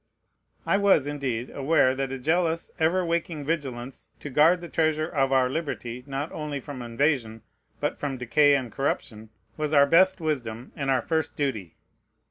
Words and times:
I 0.65 0.77
was, 0.77 1.05
indeed, 1.05 1.51
aware 1.51 1.93
that 1.93 2.11
a 2.11 2.17
jealous, 2.17 2.71
ever 2.79 3.05
waking 3.05 3.45
vigilance, 3.45 4.09
to 4.21 4.31
guard 4.31 4.59
the 4.59 4.67
treasure 4.67 5.07
of 5.07 5.31
our 5.31 5.47
liberty, 5.47 6.03
not 6.07 6.31
only 6.31 6.59
from 6.59 6.81
invasion, 6.81 7.43
but 7.79 7.97
from 7.99 8.17
decay 8.17 8.55
and 8.55 8.71
corruption, 8.71 9.29
was 9.57 9.75
our 9.75 9.85
best 9.85 10.19
wisdom 10.19 10.71
and 10.75 10.89
our 10.89 11.03
first 11.03 11.35
duty. 11.35 11.75